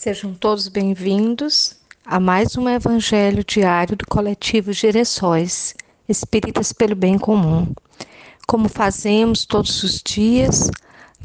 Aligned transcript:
Sejam 0.00 0.32
todos 0.32 0.68
bem-vindos 0.68 1.74
a 2.06 2.20
mais 2.20 2.56
um 2.56 2.68
Evangelho 2.68 3.42
diário 3.42 3.96
do 3.96 4.06
coletivo 4.06 4.72
Direções 4.72 5.74
Espíritas 6.08 6.72
pelo 6.72 6.94
Bem 6.94 7.18
Comum. 7.18 7.72
Como 8.46 8.68
fazemos 8.68 9.44
todos 9.44 9.82
os 9.82 10.00
dias, 10.00 10.70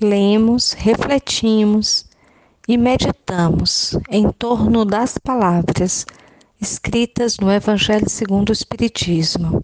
lemos, 0.01 0.73
refletimos 0.73 2.07
e 2.67 2.75
meditamos 2.75 3.95
em 4.09 4.31
torno 4.31 4.83
das 4.83 5.19
palavras 5.19 6.07
escritas 6.59 7.37
no 7.37 7.51
Evangelho 7.51 8.09
segundo 8.09 8.49
o 8.49 8.53
Espiritismo. 8.53 9.63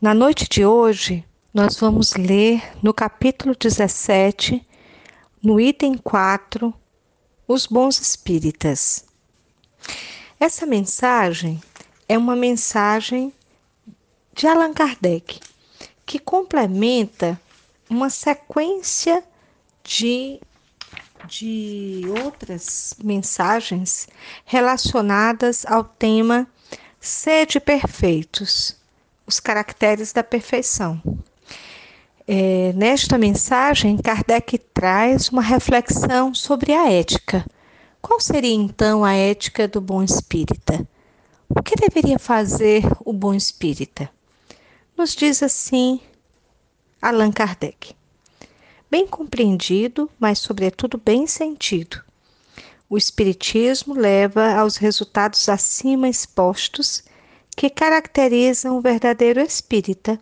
Na 0.00 0.14
noite 0.14 0.46
de 0.48 0.64
hoje, 0.64 1.24
nós 1.52 1.76
vamos 1.76 2.14
ler 2.14 2.62
no 2.80 2.94
capítulo 2.94 3.56
17, 3.58 4.64
no 5.42 5.60
item 5.60 5.98
4, 5.98 6.72
os 7.48 7.66
bons 7.66 7.98
espíritas. 7.98 9.06
Essa 10.38 10.66
mensagem 10.66 11.60
é 12.06 12.18
uma 12.18 12.36
mensagem 12.36 13.32
de 14.34 14.46
Allan 14.46 14.74
Kardec, 14.74 15.40
que 16.04 16.18
complementa 16.18 17.40
uma 17.88 18.10
sequência 18.10 19.24
de, 19.82 20.38
de 21.26 22.02
outras 22.22 22.94
mensagens 23.02 24.06
relacionadas 24.44 25.64
ao 25.66 25.82
tema 25.82 26.46
Sede 27.00 27.58
Perfeitos, 27.58 28.76
os 29.26 29.40
caracteres 29.40 30.12
da 30.12 30.22
perfeição. 30.22 31.00
É, 32.26 32.74
nesta 32.74 33.16
mensagem, 33.16 33.96
Kardec 33.96 34.58
traz 34.78 35.28
uma 35.30 35.42
reflexão 35.42 36.32
sobre 36.32 36.72
a 36.72 36.88
ética. 36.88 37.44
Qual 38.00 38.20
seria 38.20 38.54
então 38.54 39.04
a 39.04 39.12
ética 39.12 39.66
do 39.66 39.80
bom 39.80 40.04
espírita? 40.04 40.88
O 41.48 41.60
que 41.60 41.74
deveria 41.74 42.16
fazer 42.16 42.84
o 43.04 43.12
bom 43.12 43.34
espírita? 43.34 44.08
Nos 44.96 45.16
diz 45.16 45.42
assim 45.42 46.00
Allan 47.02 47.32
Kardec. 47.32 47.92
Bem 48.88 49.04
compreendido, 49.04 50.08
mas 50.16 50.38
sobretudo 50.38 50.96
bem 50.96 51.26
sentido. 51.26 52.00
O 52.88 52.96
Espiritismo 52.96 53.94
leva 53.94 54.54
aos 54.54 54.76
resultados 54.76 55.48
acima 55.48 56.08
expostos 56.08 57.02
que 57.56 57.68
caracterizam 57.68 58.78
o 58.78 58.80
verdadeiro 58.80 59.40
espírita 59.40 60.20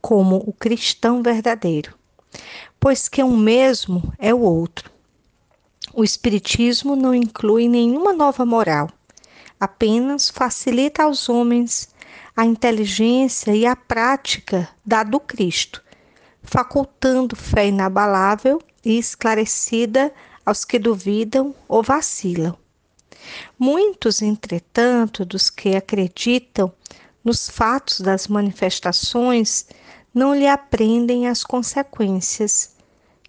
como 0.00 0.36
o 0.36 0.54
cristão 0.54 1.22
verdadeiro, 1.22 1.99
pois 2.78 3.08
que 3.08 3.22
um 3.22 3.36
mesmo 3.36 4.12
é 4.18 4.32
o 4.32 4.40
outro. 4.40 4.90
O 5.92 6.04
Espiritismo 6.04 6.94
não 6.94 7.14
inclui 7.14 7.68
nenhuma 7.68 8.12
nova 8.12 8.46
moral, 8.46 8.88
apenas 9.58 10.30
facilita 10.30 11.02
aos 11.02 11.28
homens 11.28 11.90
a 12.36 12.44
inteligência 12.44 13.54
e 13.54 13.66
a 13.66 13.74
prática 13.74 14.68
da 14.84 15.02
do 15.02 15.18
Cristo, 15.18 15.82
facultando 16.42 17.36
fé 17.36 17.68
inabalável 17.68 18.62
e 18.84 18.98
esclarecida 18.98 20.12
aos 20.46 20.64
que 20.64 20.78
duvidam 20.78 21.54
ou 21.68 21.82
vacilam. 21.82 22.56
Muitos, 23.58 24.22
entretanto, 24.22 25.24
dos 25.24 25.50
que 25.50 25.76
acreditam 25.76 26.72
nos 27.22 27.48
fatos 27.50 28.00
das 28.00 28.26
manifestações 28.26 29.66
não 30.12 30.34
lhe 30.34 30.46
aprendem 30.46 31.28
as 31.28 31.44
consequências, 31.44 32.74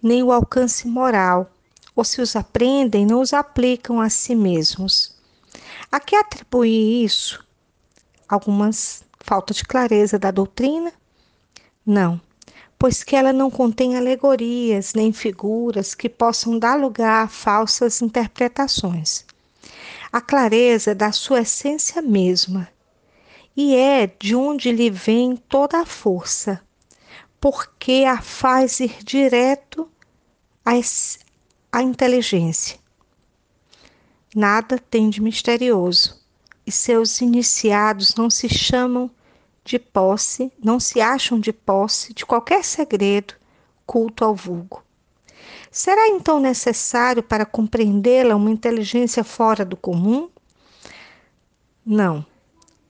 nem 0.02 0.22
o 0.22 0.32
alcance 0.32 0.88
moral, 0.88 1.50
ou 1.94 2.04
se 2.04 2.20
os 2.20 2.34
aprendem, 2.34 3.06
não 3.06 3.20
os 3.20 3.32
aplicam 3.32 4.00
a 4.00 4.08
si 4.08 4.34
mesmos. 4.34 5.14
A 5.90 6.00
que 6.00 6.16
atribuir 6.16 7.04
isso? 7.04 7.46
Algumas 8.28 9.04
falta 9.20 9.54
de 9.54 9.62
clareza 9.64 10.18
da 10.18 10.30
doutrina? 10.30 10.92
Não, 11.86 12.20
pois 12.78 13.04
que 13.04 13.14
ela 13.14 13.32
não 13.32 13.50
contém 13.50 13.96
alegorias 13.96 14.94
nem 14.94 15.12
figuras 15.12 15.94
que 15.94 16.08
possam 16.08 16.58
dar 16.58 16.74
lugar 16.74 17.24
a 17.24 17.28
falsas 17.28 18.02
interpretações. 18.02 19.24
A 20.12 20.20
clareza 20.20 20.94
da 20.94 21.12
sua 21.12 21.42
essência 21.42 22.02
mesma, 22.02 22.68
e 23.56 23.76
é 23.76 24.06
de 24.06 24.34
onde 24.34 24.72
lhe 24.72 24.90
vem 24.90 25.36
toda 25.36 25.80
a 25.80 25.86
força, 25.86 26.60
porque 27.42 28.04
a 28.06 28.22
faz 28.22 28.78
ir 28.78 29.02
direto 29.02 29.90
à, 30.64 31.82
inteligência. 31.82 32.78
Nada 34.32 34.78
tem 34.78 35.10
de 35.10 35.20
misterioso, 35.20 36.22
e 36.64 36.70
seus 36.70 37.20
iniciados 37.20 38.14
não 38.14 38.30
se 38.30 38.48
chamam 38.48 39.10
de 39.64 39.76
posse, 39.76 40.52
não 40.62 40.78
se 40.78 41.00
acham 41.00 41.40
de 41.40 41.52
posse 41.52 42.14
de 42.14 42.24
qualquer 42.24 42.62
segredo 42.62 43.34
culto 43.84 44.24
ao 44.24 44.36
vulgo. 44.36 44.80
Será 45.68 46.06
então 46.10 46.38
necessário 46.38 47.24
para 47.24 47.44
compreendê-la 47.44 48.36
uma 48.36 48.52
inteligência 48.52 49.24
fora 49.24 49.64
do 49.64 49.76
comum? 49.76 50.30
Não. 51.84 52.24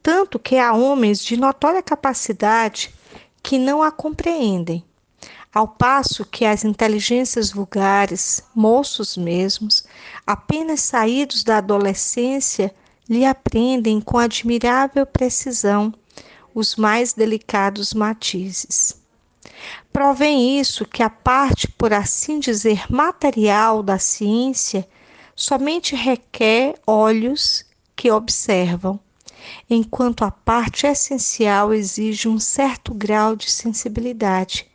Tanto 0.02 0.38
que 0.38 0.58
há 0.58 0.74
homens 0.74 1.24
de 1.24 1.38
notória 1.38 1.82
capacidade 1.82 2.94
que 3.42 3.58
não 3.58 3.82
a 3.82 3.90
compreendem, 3.90 4.84
ao 5.52 5.68
passo 5.68 6.24
que 6.24 6.44
as 6.44 6.64
inteligências 6.64 7.50
vulgares, 7.50 8.42
moços 8.54 9.16
mesmos, 9.16 9.84
apenas 10.26 10.80
saídos 10.80 11.44
da 11.44 11.58
adolescência, 11.58 12.74
lhe 13.08 13.24
aprendem 13.24 14.00
com 14.00 14.16
admirável 14.16 15.04
precisão 15.04 15.92
os 16.54 16.76
mais 16.76 17.12
delicados 17.12 17.92
matizes. 17.92 18.96
Provém 19.92 20.58
isso 20.58 20.86
que 20.86 21.02
a 21.02 21.10
parte, 21.10 21.68
por 21.68 21.92
assim 21.92 22.38
dizer, 22.38 22.90
material 22.90 23.82
da 23.82 23.98
ciência 23.98 24.88
somente 25.34 25.94
requer 25.94 26.74
olhos 26.86 27.64
que 27.94 28.10
observam 28.10 28.98
enquanto 29.68 30.24
a 30.24 30.30
parte 30.30 30.86
essencial 30.86 31.72
exige 31.72 32.28
um 32.28 32.38
certo 32.38 32.94
grau 32.94 33.34
de 33.34 33.50
sensibilidade, 33.50 34.70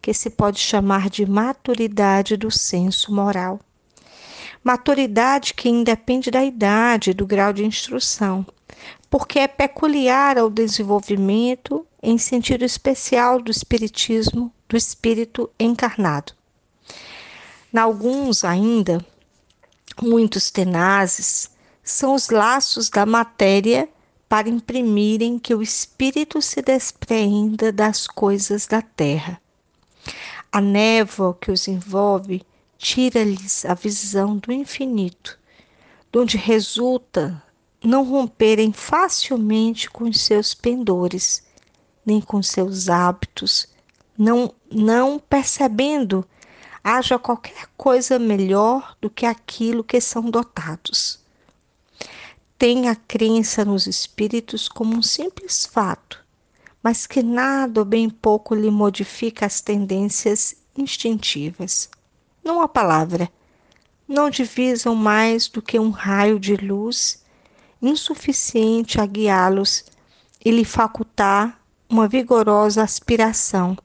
que 0.00 0.14
se 0.14 0.30
pode 0.30 0.58
chamar 0.58 1.10
de 1.10 1.26
maturidade 1.26 2.36
do 2.36 2.50
senso 2.50 3.12
moral. 3.12 3.60
Maturidade 4.62 5.54
que 5.54 5.68
independe 5.68 6.30
da 6.30 6.44
idade 6.44 7.10
e 7.10 7.14
do 7.14 7.26
grau 7.26 7.52
de 7.52 7.64
instrução, 7.64 8.46
porque 9.10 9.38
é 9.38 9.48
peculiar 9.48 10.38
ao 10.38 10.50
desenvolvimento 10.50 11.86
em 12.02 12.18
sentido 12.18 12.64
especial 12.64 13.40
do 13.40 13.50
espiritismo, 13.50 14.52
do 14.68 14.76
espírito 14.76 15.50
encarnado. 15.58 16.32
Na 17.72 17.82
alguns 17.82 18.44
ainda, 18.44 19.04
muitos 20.00 20.50
tenazes, 20.50 21.50
são 21.82 22.14
os 22.14 22.30
laços 22.30 22.90
da 22.90 23.06
matéria 23.06 23.88
para 24.28 24.48
imprimirem 24.48 25.38
que 25.38 25.54
o 25.54 25.62
espírito 25.62 26.42
se 26.42 26.60
despreenda 26.60 27.70
das 27.70 28.06
coisas 28.06 28.66
da 28.66 28.82
terra. 28.82 29.40
A 30.50 30.60
névoa 30.60 31.36
que 31.40 31.50
os 31.50 31.68
envolve 31.68 32.44
tira-lhes 32.76 33.64
a 33.64 33.74
visão 33.74 34.36
do 34.36 34.52
infinito, 34.52 35.38
donde 36.10 36.36
resulta 36.36 37.42
não 37.82 38.04
romperem 38.04 38.72
facilmente 38.72 39.88
com 39.88 40.04
os 40.04 40.20
seus 40.20 40.54
pendores, 40.54 41.44
nem 42.04 42.20
com 42.20 42.42
seus 42.42 42.88
hábitos, 42.88 43.68
não, 44.18 44.52
não 44.70 45.18
percebendo 45.18 46.26
haja 46.82 47.18
qualquer 47.18 47.66
coisa 47.76 48.18
melhor 48.18 48.96
do 49.00 49.10
que 49.10 49.26
aquilo 49.26 49.84
que 49.84 50.00
são 50.00 50.30
dotados 50.30 51.25
tem 52.58 52.88
a 52.88 52.96
crença 52.96 53.64
nos 53.64 53.86
espíritos 53.86 54.66
como 54.66 54.96
um 54.96 55.02
simples 55.02 55.66
fato, 55.66 56.24
mas 56.82 57.06
que 57.06 57.22
nada 57.22 57.80
ou 57.80 57.84
bem 57.84 58.08
pouco 58.08 58.54
lhe 58.54 58.70
modifica 58.70 59.44
as 59.44 59.60
tendências 59.60 60.56
instintivas. 60.76 61.90
Não 62.42 62.62
há 62.62 62.68
palavra. 62.68 63.30
Não 64.08 64.30
divisam 64.30 64.94
mais 64.94 65.48
do 65.48 65.60
que 65.60 65.78
um 65.78 65.90
raio 65.90 66.38
de 66.38 66.56
luz 66.56 67.22
insuficiente 67.82 69.00
a 69.00 69.04
guiá-los 69.04 69.84
e 70.42 70.50
lhe 70.50 70.64
facultar 70.64 71.60
uma 71.88 72.08
vigorosa 72.08 72.82
aspiração, 72.82 73.76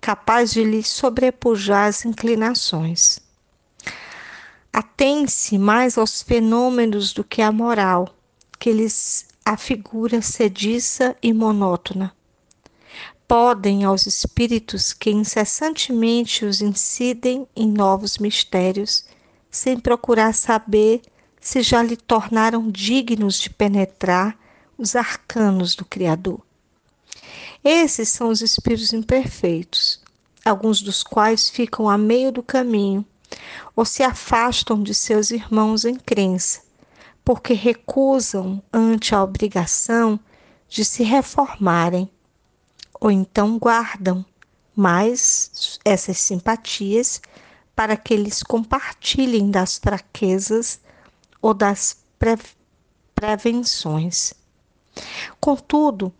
capaz 0.00 0.52
de 0.52 0.62
lhe 0.62 0.82
sobrepujar 0.82 1.88
as 1.88 2.04
inclinações 2.04 3.23
atém-se 4.74 5.56
mais 5.56 5.96
aos 5.96 6.20
fenômenos 6.20 7.12
do 7.12 7.22
que 7.22 7.40
à 7.40 7.52
moral, 7.52 8.12
que 8.58 8.72
lhes 8.72 9.24
a 9.44 9.56
figura 9.56 10.20
sediça 10.20 11.16
e 11.22 11.32
monótona. 11.32 12.12
Podem 13.28 13.84
aos 13.84 14.04
espíritos 14.04 14.92
que 14.92 15.12
incessantemente 15.12 16.44
os 16.44 16.60
incidem 16.60 17.46
em 17.54 17.70
novos 17.70 18.18
mistérios 18.18 19.04
sem 19.48 19.78
procurar 19.78 20.34
saber 20.34 21.02
se 21.40 21.62
já 21.62 21.80
lhe 21.80 21.96
tornaram 21.96 22.68
dignos 22.68 23.38
de 23.38 23.50
penetrar 23.50 24.36
os 24.76 24.96
arcanos 24.96 25.76
do 25.76 25.84
Criador. 25.84 26.40
Esses 27.62 28.08
são 28.08 28.28
os 28.28 28.42
espíritos 28.42 28.92
imperfeitos, 28.92 30.02
alguns 30.44 30.82
dos 30.82 31.04
quais 31.04 31.48
ficam 31.48 31.88
a 31.88 31.96
meio 31.96 32.32
do 32.32 32.42
caminho 32.42 33.06
ou 33.76 33.84
se 33.84 34.02
afastam 34.02 34.82
de 34.82 34.94
seus 34.94 35.30
irmãos 35.30 35.84
em 35.84 35.96
crença, 35.96 36.62
porque 37.24 37.54
recusam 37.54 38.62
ante 38.72 39.14
a 39.14 39.22
obrigação 39.22 40.18
de 40.68 40.84
se 40.84 41.02
reformarem, 41.02 42.10
ou 43.00 43.10
então 43.10 43.58
guardam 43.58 44.24
mais 44.74 45.78
essas 45.84 46.18
simpatias 46.18 47.20
para 47.74 47.96
que 47.96 48.14
eles 48.14 48.42
compartilhem 48.42 49.50
das 49.50 49.78
fraquezas 49.78 50.80
ou 51.40 51.52
das 51.52 51.96
pre 52.18 52.38
prevenções. 53.14 54.34
Contudo, 55.40 56.12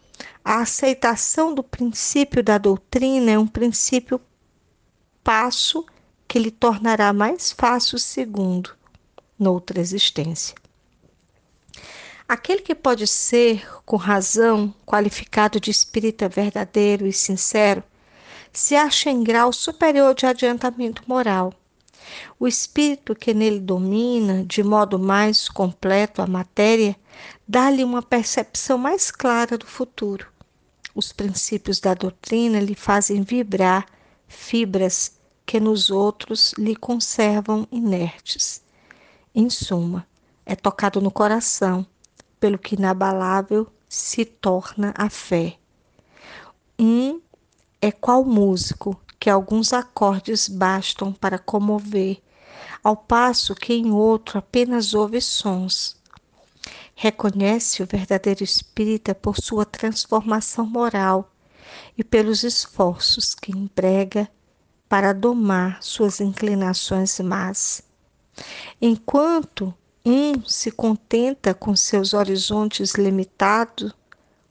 a 0.45 0.61
aceitação 0.61 1.55
do 1.55 1.63
princípio 1.63 2.43
da 2.43 2.57
doutrina 2.57 3.33
é 3.33 3.39
um 3.39 3.47
princípio 3.47 4.21
passo 5.23 5.85
que 6.35 6.39
lhe 6.41 6.51
tornará 6.51 7.13
mais 7.13 7.53
fácil 7.53 7.95
o 7.95 8.01
segundo, 8.01 8.75
noutra 9.39 9.81
existência. 9.81 10.57
Aquele 12.29 12.61
que 12.61 12.75
pode 12.75 13.07
ser, 13.07 13.65
com 13.85 13.95
razão, 13.95 14.75
qualificado 14.85 15.61
de 15.61 15.71
espírita 15.71 16.29
verdadeiro 16.29 17.07
e 17.07 17.13
sincero, 17.13 17.85
se 18.53 18.75
acha 18.75 19.11
em 19.11 19.23
grau 19.23 19.53
superior 19.53 20.13
de 20.13 20.27
adiantamento 20.27 21.05
moral. 21.07 21.55
O 22.37 22.49
espírito 22.49 23.15
que 23.15 23.33
nele 23.33 23.61
domina, 23.61 24.45
de 24.45 24.61
modo 24.61 24.99
mais 24.99 25.49
completo 25.49 26.21
a 26.21 26.27
matéria, 26.27 26.97
dá-lhe 27.47 27.85
uma 27.85 28.03
percepção 28.03 28.77
mais 28.77 29.09
clara 29.09 29.57
do 29.57 29.67
futuro. 29.67 30.27
Os 30.97 31.13
princípios 31.13 31.79
da 31.79 31.95
doutrina 31.95 32.59
lhe 32.59 32.75
fazem 32.75 33.23
vibrar 33.23 33.87
fibras 34.27 35.13
que 35.47 35.61
nos 35.61 35.91
outros 35.91 36.53
lhe 36.59 36.75
conservam 36.75 37.67
inertes. 37.71 38.63
Em 39.35 39.51
suma, 39.51 40.07
é 40.47 40.55
tocado 40.55 41.01
no 41.01 41.11
coração, 41.11 41.87
pelo 42.39 42.59
que 42.59 42.75
inabalável 42.75 43.67
se 43.89 44.25
torna 44.25 44.93
a 44.97 45.09
fé. 45.09 45.57
Um 46.79 47.21
é 47.81 47.93
qual 47.93 48.25
músico 48.25 49.01
que 49.19 49.31
alguns 49.31 49.73
acordes 49.73 50.49
bastam 50.49 51.13
para 51.13 51.39
comover, 51.39 52.21
ao 52.83 52.97
passo 52.97 53.55
que 53.55 53.73
em 53.73 53.91
outro 53.91 54.39
apenas 54.39 54.95
ouve 54.95 55.21
sons. 55.21 55.97
Reconhece 56.95 57.83
o 57.83 57.87
verdadeiro 57.87 58.45
espírita 58.45 59.15
por 59.15 59.37
sua 59.37 59.65
transformação 59.65 60.67
moral 60.67 61.33
e 61.97 62.05
pelos 62.05 62.45
esforços 62.45 63.35
que 63.35 63.51
emprega 63.51 64.31
para 64.95 65.13
domar 65.13 65.83
suas 65.83 66.21
inclinações 66.21 67.19
más. 67.19 67.83
Enquanto 68.81 69.75
um 70.07 70.41
se 70.47 70.71
contenta 70.71 71.53
com 71.53 71.75
seus 71.75 72.15
horizontes 72.15 72.93
limitados, 72.93 73.93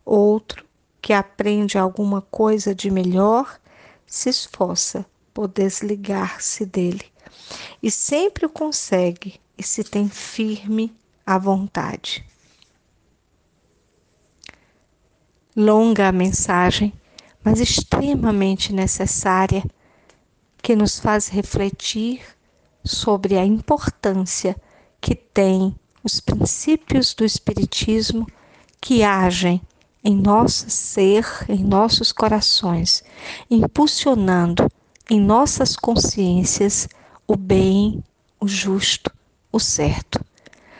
outro, 0.03 0.65
que 1.01 1.13
aprende 1.13 1.77
alguma 1.77 2.21
coisa 2.21 2.75
de 2.75 2.91
melhor, 2.91 3.57
se 4.05 4.27
esforça 4.27 5.05
por 5.33 5.47
desligar-se 5.47 6.65
dele 6.65 7.05
e 7.81 7.89
sempre 7.89 8.45
o 8.45 8.49
consegue 8.49 9.39
e 9.57 9.63
se 9.63 9.81
tem 9.81 10.09
firme 10.09 10.93
à 11.25 11.37
vontade. 11.37 12.25
Longa 15.55 16.09
a 16.09 16.11
mensagem, 16.11 16.91
mas 17.41 17.61
extremamente 17.61 18.73
necessária, 18.73 19.63
que 20.63 20.77
nos 20.77 20.98
faz 20.98 21.27
refletir 21.27 22.21
sobre 22.86 23.38
a 23.38 23.45
importância 23.45 24.56
que 25.01 25.13
tem 25.13 25.75
os 26.01 26.21
princípios 26.21 27.13
do 27.13 27.25
Espiritismo 27.25 28.25
que 28.80 29.04
agem 29.04 29.62
em 30.01 30.15
nosso 30.15 30.69
ser, 30.69 31.25
em 31.50 31.62
nossos 31.62 32.13
corações, 32.13 33.04
impulsionando 33.51 34.71
em 35.10 35.19
nossas 35.19 35.75
consciências 35.75 36.88
o 37.27 37.36
bem, 37.36 38.01
o 38.39 38.48
justo, 38.48 39.12
o 39.51 39.60
certo. 39.60 40.24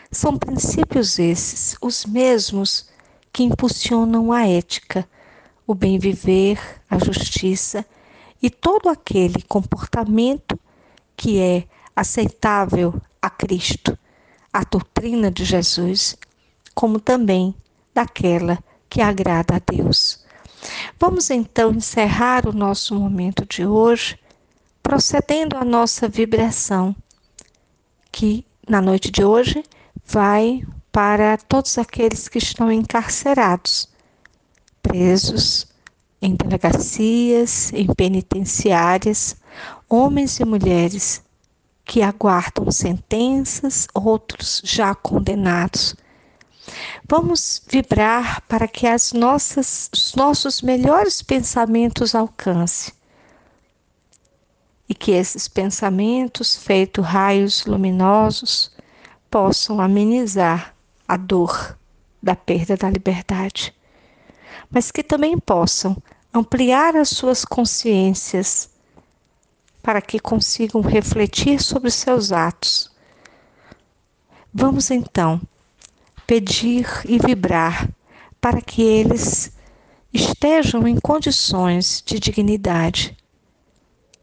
São 0.10 0.38
princípios 0.38 1.20
esses, 1.20 1.76
os 1.82 2.06
mesmos 2.06 2.88
que 3.34 3.44
impulsionam 3.44 4.32
a 4.32 4.48
ética, 4.48 5.06
o 5.68 5.76
bem 5.76 6.00
viver, 6.00 6.58
a 6.90 6.98
justiça 6.98 7.86
e 8.44 8.50
todo 8.50 8.90
aquele 8.90 9.42
comportamento 9.44 10.60
que 11.16 11.40
é 11.40 11.63
aceitável 11.95 13.01
a 13.22 13.30
Cristo, 13.30 13.98
a 14.51 14.66
doutrina 14.66 15.31
de 15.31 15.45
Jesus, 15.45 16.18
como 16.75 17.00
também 17.00 17.56
daquela 17.94 18.62
que 18.90 19.01
agrada 19.01 19.56
a 19.56 19.60
Deus. 19.60 20.25
Vamos 21.00 21.30
então 21.30 21.72
encerrar 21.72 22.45
o 22.45 22.51
nosso 22.51 22.94
momento 22.94 23.45
de 23.45 23.66
hoje 23.66 24.19
procedendo 24.81 25.56
à 25.56 25.63
nossa 25.63 26.10
vibração, 26.10 26.94
que 28.12 28.46
na 28.68 28.81
noite 28.81 29.10
de 29.10 29.24
hoje 29.24 29.63
vai 30.06 30.66
para 30.92 31.38
todos 31.38 31.78
aqueles 31.78 32.28
que 32.28 32.39
estão 32.39 32.69
encarcerados, 32.69 33.88
presos 34.81 35.73
em 36.24 36.36
delegacias, 36.36 37.74
em 37.74 37.86
penitenciárias, 37.94 39.36
homens 39.90 40.40
e 40.40 40.46
mulheres 40.46 41.22
que 41.84 42.02
aguardam 42.02 42.72
sentenças, 42.72 43.90
outros 43.94 44.62
já 44.64 44.96
condenados. 44.96 45.98
Vamos 47.10 47.62
vibrar 47.68 48.40
para 48.48 48.70
que 48.70 48.88
as 48.88 49.12
nossas, 49.12 49.90
os 49.92 50.16
nossos 50.16 50.62
melhores 50.62 51.22
pensamentos 51.22 52.16
alcancem 52.16 52.94
e 54.88 54.96
que 54.96 55.12
esses 55.12 55.50
pensamentos, 55.50 56.56
feitos 56.56 57.06
raios 57.06 57.66
luminosos, 57.66 58.72
possam 59.30 59.82
amenizar 59.82 60.74
a 61.06 61.18
dor 61.18 61.77
da 62.22 62.34
perda 62.34 62.77
da 62.77 62.89
liberdade, 62.89 63.75
mas 64.74 64.89
que 64.92 65.03
também 65.03 65.38
possam 65.38 65.96
ampliar 66.34 66.96
as 66.96 67.10
suas 67.10 67.46
consciências 67.46 68.70
para 69.84 70.01
que 70.01 70.20
consigam 70.20 70.82
refletir 70.82 71.62
sobre 71.62 71.92
seus 71.92 72.32
atos. 72.32 72.92
Vamos 74.51 74.89
então 74.89 75.39
pedir 76.25 76.88
e 77.06 77.20
vibrar 77.20 77.88
para 78.42 78.62
que 78.62 78.82
eles 78.82 79.53
estejam 80.12 80.88
em 80.88 81.00
condições 81.00 82.01
de 82.03 82.20
dignidade, 82.20 83.15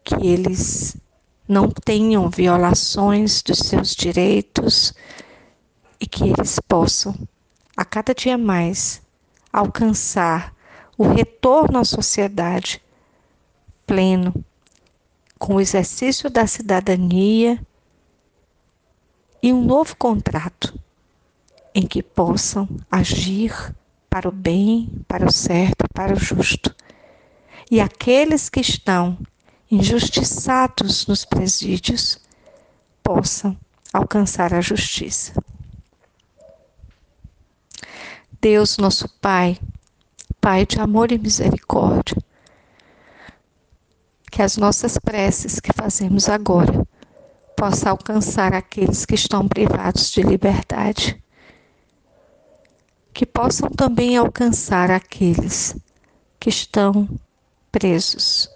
que 0.03 0.15
eles 0.27 0.97
não 1.47 1.69
tenham 1.69 2.29
violações 2.29 3.43
dos 3.43 3.59
seus 3.59 3.95
direitos, 3.95 4.95
e 6.01 6.07
que 6.07 6.25
eles 6.25 6.59
possam, 6.67 7.15
a 7.77 7.85
cada 7.85 8.15
dia 8.15 8.39
mais, 8.39 9.03
alcançar 9.53 10.55
o 10.97 11.05
retorno 11.05 11.79
à 11.79 11.85
sociedade 11.85 12.83
pleno, 13.87 14.45
com 15.39 15.55
o 15.55 15.61
exercício 15.61 16.29
da 16.29 16.47
cidadania 16.47 17.59
e 19.43 19.53
um 19.53 19.65
novo 19.65 19.97
contrato 19.97 20.79
em 21.75 21.87
que 21.87 22.03
possam 22.03 22.69
agir 22.91 23.75
para 24.09 24.29
o 24.29 24.33
bem, 24.33 24.91
para 25.09 25.27
o 25.27 25.33
certo, 25.33 25.85
para 25.95 26.13
o 26.13 26.17
justo. 26.17 26.75
E 27.71 27.81
aqueles 27.81 28.49
que 28.49 28.61
estão 28.61 29.17
injustiçados 29.71 31.07
nos 31.07 31.25
presídios 31.25 32.21
possam 33.03 33.57
alcançar 33.93 34.53
a 34.53 34.61
justiça. 34.61 35.33
Deus, 38.41 38.79
nosso 38.79 39.07
Pai, 39.21 39.61
Pai 40.41 40.65
de 40.65 40.81
amor 40.81 41.13
e 41.13 41.19
misericórdia, 41.19 42.17
que 44.33 44.41
as 44.41 44.57
nossas 44.57 44.97
preces 44.97 45.61
que 45.61 45.71
fazemos 45.75 46.27
agora 46.27 46.89
possa 47.55 47.91
alcançar 47.91 48.55
aqueles 48.55 49.05
que 49.05 49.15
estão 49.15 49.47
privados 49.47 50.11
de 50.11 50.23
liberdade, 50.23 51.23
que 53.13 53.27
possam 53.27 53.69
também 53.69 54.17
alcançar 54.17 54.91
aqueles 54.91 55.77
que 56.39 56.49
estão 56.49 57.07
presos 57.71 58.49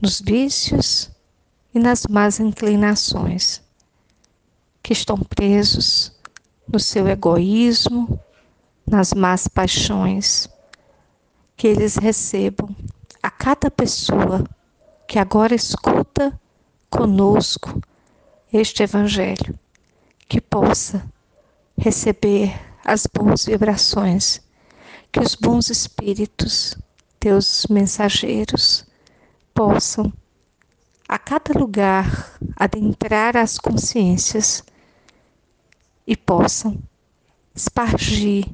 nos 0.00 0.20
vícios 0.20 1.10
e 1.74 1.80
nas 1.80 2.06
más 2.06 2.38
inclinações, 2.38 3.60
que 4.80 4.92
estão 4.92 5.18
presos 5.18 6.12
no 6.72 6.78
seu 6.78 7.08
egoísmo, 7.08 8.20
nas 8.90 9.12
más 9.12 9.48
paixões, 9.48 10.48
que 11.56 11.66
eles 11.66 11.96
recebam. 11.96 12.74
A 13.22 13.30
cada 13.30 13.70
pessoa 13.70 14.44
que 15.06 15.18
agora 15.18 15.54
escuta 15.54 16.38
conosco 16.88 17.80
este 18.52 18.82
Evangelho, 18.82 19.58
que 20.28 20.40
possa 20.40 21.04
receber 21.76 22.54
as 22.84 23.06
boas 23.06 23.44
vibrações, 23.44 24.40
que 25.12 25.20
os 25.20 25.34
bons 25.34 25.70
espíritos, 25.70 26.76
teus 27.18 27.66
mensageiros, 27.68 28.86
possam 29.52 30.12
a 31.08 31.18
cada 31.18 31.58
lugar 31.58 32.38
adentrar 32.54 33.36
as 33.36 33.58
consciências 33.58 34.62
e 36.06 36.16
possam 36.16 36.78
espargir 37.54 38.46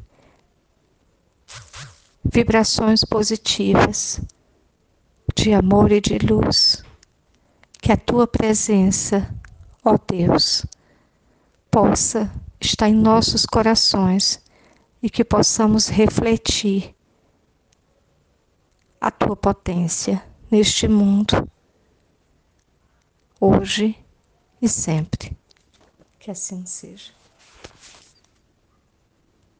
vibrações 2.25 3.04
positivas 3.04 4.21
de 5.35 5.52
amor 5.52 5.93
e 5.93 6.00
de 6.00 6.19
luz. 6.19 6.83
Que 7.81 7.93
a 7.93 7.97
tua 7.97 8.26
presença, 8.26 9.28
ó 9.85 9.99
Deus, 9.99 10.64
possa 11.71 12.33
estar 12.61 12.88
em 12.88 12.95
nossos 12.95 13.45
corações 13.45 14.43
e 15.02 15.11
que 15.11 15.23
possamos 15.23 15.88
refletir 15.88 16.95
a 19.00 19.11
tua 19.11 19.37
potência 19.37 20.25
neste 20.50 20.88
mundo, 20.88 21.47
hoje 23.38 23.99
e 24.62 24.69
sempre. 24.69 25.37
Que 26.19 26.31
assim 26.31 26.64
seja. 26.64 27.12